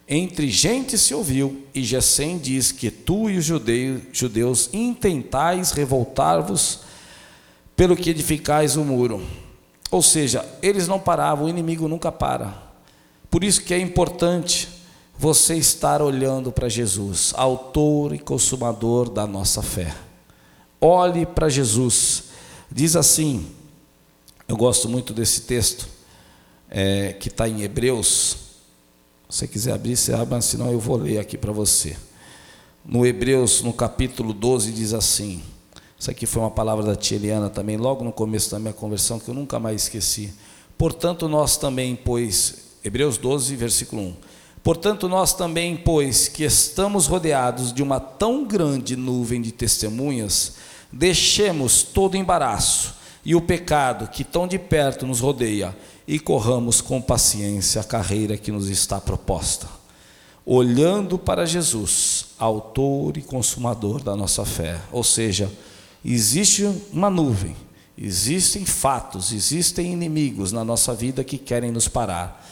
[0.08, 6.91] Entre gente se ouviu, e Gesem diz que tu e os judeus, judeus intentais revoltar-vos
[7.82, 9.24] pelo que edificais o muro.
[9.90, 12.56] Ou seja, eles não paravam, o inimigo nunca para.
[13.28, 14.70] Por isso que é importante
[15.18, 19.96] você estar olhando para Jesus, autor e consumador da nossa fé.
[20.80, 22.26] Olhe para Jesus.
[22.72, 23.48] Diz assim,
[24.48, 25.88] eu gosto muito desse texto,
[26.70, 28.38] é, que está em Hebreus.
[29.28, 31.98] Se você quiser abrir, você abre, senão eu vou ler aqui para você.
[32.86, 35.42] No Hebreus, no capítulo 12, diz assim:
[36.02, 39.20] Isso aqui foi uma palavra da tia Eliana também, logo no começo da minha conversão,
[39.20, 40.34] que eu nunca mais esqueci.
[40.76, 44.16] Portanto, nós também, pois, Hebreus 12, versículo 1.
[44.64, 50.54] Portanto, nós também, pois, que estamos rodeados de uma tão grande nuvem de testemunhas,
[50.92, 55.78] deixemos todo embaraço e o pecado que tão de perto nos rodeia
[56.08, 59.68] e corramos com paciência a carreira que nos está proposta,
[60.48, 64.82] olhando para Jesus, autor e consumador da nossa fé.
[64.92, 65.48] Ou seja,
[66.04, 67.56] existe uma nuvem,
[67.98, 72.48] existem fatos, existem inimigos na nossa vida que querem nos parar,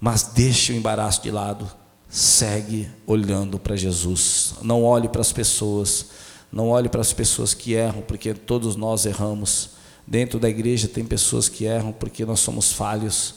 [0.00, 1.70] mas deixe o embaraço de lado,
[2.08, 6.06] segue olhando para Jesus, não olhe para as pessoas,
[6.52, 9.70] não olhe para as pessoas que erram, porque todos nós erramos.
[10.06, 13.36] Dentro da igreja tem pessoas que erram porque nós somos falhos.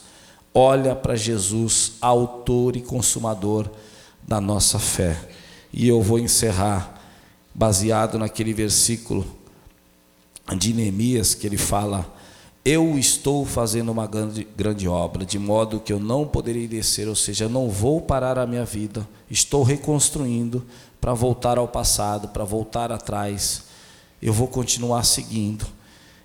[0.54, 3.68] Olha para Jesus, autor e consumador
[4.26, 5.18] da nossa fé.
[5.72, 6.97] E eu vou encerrar
[7.58, 9.26] baseado naquele versículo
[10.56, 12.06] de Neemias que ele fala:
[12.64, 17.16] Eu estou fazendo uma grande, grande obra, de modo que eu não poderei descer, ou
[17.16, 20.64] seja, não vou parar a minha vida, estou reconstruindo
[21.00, 23.64] para voltar ao passado, para voltar atrás.
[24.22, 25.66] Eu vou continuar seguindo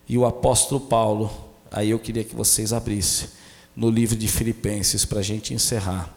[0.07, 1.31] e o apóstolo Paulo,
[1.71, 3.27] aí eu queria que vocês abrissem
[3.75, 6.15] no livro de Filipenses para a gente encerrar.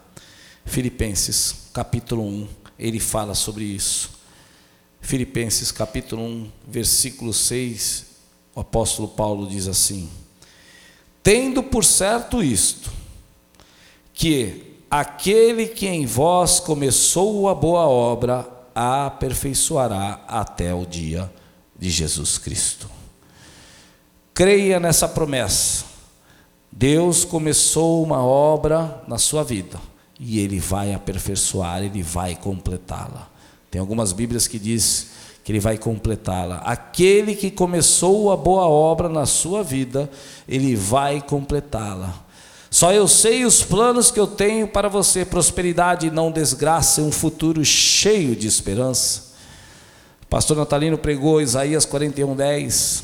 [0.63, 2.47] Filipenses, capítulo 1,
[2.77, 4.16] ele fala sobre isso.
[5.01, 8.05] Filipenses, capítulo 1, versículo 6,
[8.53, 10.09] o apóstolo Paulo diz assim:
[11.23, 12.91] Tendo por certo isto,
[14.13, 21.31] que aquele que em vós começou a boa obra, a aperfeiçoará até o dia
[21.77, 22.89] de Jesus Cristo.
[24.33, 25.85] Creia nessa promessa.
[26.71, 29.79] Deus começou uma obra na sua vida
[30.19, 33.29] e ele vai aperfeiçoar, ele vai completá-la.
[33.77, 35.09] Tem algumas Bíblias que diz
[35.43, 36.55] que ele vai completá-la.
[36.65, 40.09] Aquele que começou a boa obra na sua vida,
[40.49, 42.25] ele vai completá-la.
[42.71, 47.11] Só eu sei os planos que eu tenho para você, prosperidade e não desgraça, um
[47.11, 49.25] futuro cheio de esperança.
[50.27, 53.03] pastor Natalino pregou Isaías 41:10.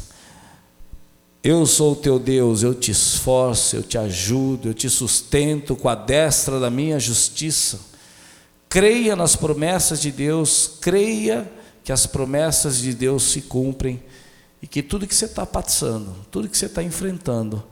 [1.43, 5.87] Eu sou o teu Deus, eu te esforço, eu te ajudo, eu te sustento com
[5.87, 7.92] a destra da minha justiça.
[8.73, 11.47] Creia nas promessas de Deus, creia
[11.83, 14.01] que as promessas de Deus se cumprem
[14.63, 17.63] e que tudo que você está passando, tudo que você está enfrentando,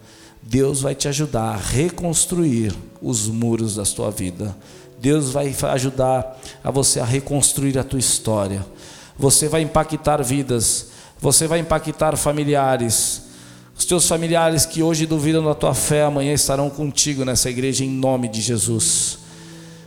[0.44, 2.72] Deus vai te ajudar a reconstruir
[3.02, 4.56] os muros da sua vida.
[5.00, 8.64] Deus vai ajudar a você a reconstruir a tua história.
[9.18, 10.90] Você vai impactar vidas,
[11.20, 13.24] você vai impactar familiares
[13.82, 17.90] os teus familiares que hoje duvidam da tua fé, amanhã estarão contigo nessa igreja em
[17.90, 19.11] nome de Jesus.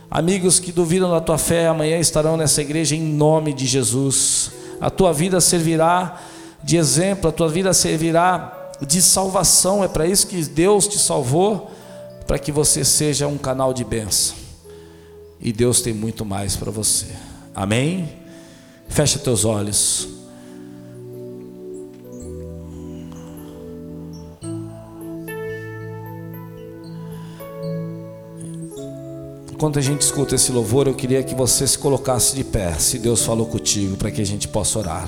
[0.09, 4.51] Amigos que duvidam da tua fé, amanhã estarão nessa igreja em nome de Jesus.
[4.79, 6.21] A tua vida servirá
[6.63, 9.83] de exemplo, a tua vida servirá de salvação.
[9.83, 11.71] É para isso que Deus te salvou,
[12.25, 14.35] para que você seja um canal de bênção.
[15.39, 17.07] E Deus tem muito mais para você.
[17.53, 18.09] Amém?
[18.87, 20.14] Fecha teus olhos.
[29.55, 32.99] Enquanto a gente escuta esse louvor, eu queria que você se colocasse de pé, se
[32.99, 35.07] Deus falou contigo, para que a gente possa orar.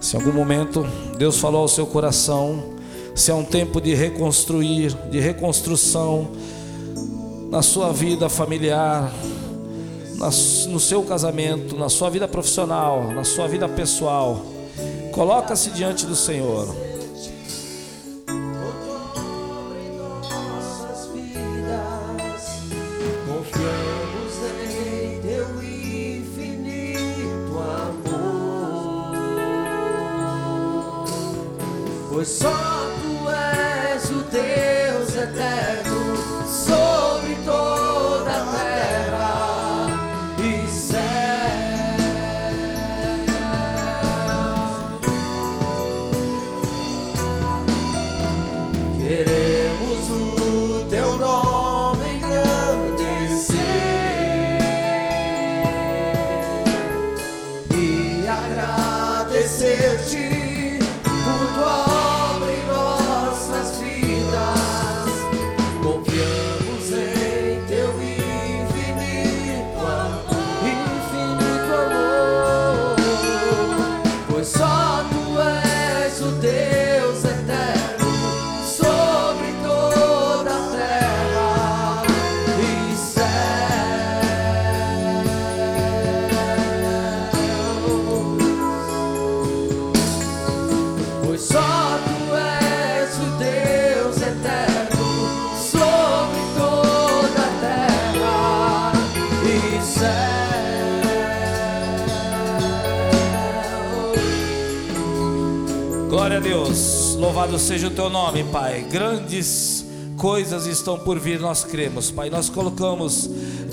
[0.00, 0.86] Se em algum momento
[1.18, 2.76] Deus falou ao seu coração,
[3.16, 6.30] se é um tempo de reconstruir, de reconstrução
[7.50, 9.12] na sua vida familiar,
[10.68, 14.40] no seu casamento, na sua vida profissional, na sua vida pessoal,
[15.10, 16.85] coloca-se diante do Senhor.
[32.26, 32.75] Agradecer-te por
[106.08, 107.16] Glória a Deus.
[107.16, 108.86] Louvado seja o teu nome, Pai.
[108.88, 109.84] Grandes
[110.16, 112.30] coisas estão por vir, nós cremos, Pai.
[112.30, 113.28] Nós colocamos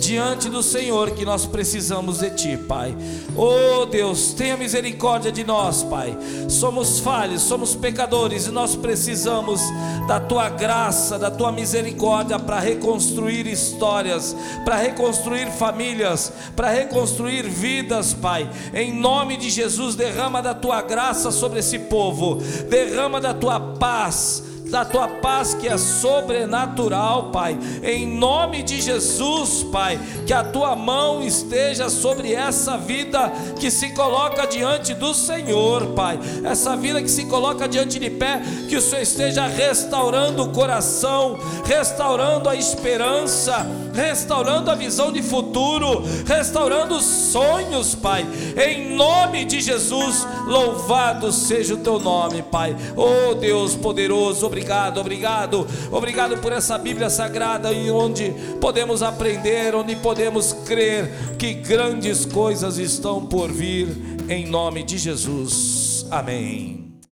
[0.05, 2.95] diante do Senhor que nós precisamos de Ti, Pai.
[3.35, 6.17] Oh Deus, tenha misericórdia de nós, Pai.
[6.49, 9.61] Somos falhos, somos pecadores e nós precisamos
[10.07, 14.35] da Tua graça, da Tua misericórdia para reconstruir histórias,
[14.65, 18.49] para reconstruir famílias, para reconstruir vidas, Pai.
[18.73, 24.52] Em nome de Jesus, derrama da Tua graça sobre esse povo, derrama da Tua paz
[24.73, 27.55] da tua paz que é sobrenatural, Pai.
[27.83, 33.89] Em nome de Jesus, Pai, que a tua mão esteja sobre essa vida que se
[33.89, 36.19] coloca diante do Senhor, Pai.
[36.43, 41.37] Essa vida que se coloca diante de pé, que o Senhor esteja restaurando o coração,
[41.63, 48.25] restaurando a esperança, restaurando a visão de futuro, restaurando os sonhos, Pai.
[48.57, 52.75] Em nome de Jesus, louvado seja o teu nome, Pai.
[52.97, 59.75] Oh Deus poderoso, obrigado obrigado, obrigado, obrigado por essa Bíblia sagrada e onde podemos aprender,
[59.75, 63.89] onde podemos crer que grandes coisas estão por vir
[64.29, 66.05] em nome de Jesus.
[66.09, 66.82] Amém.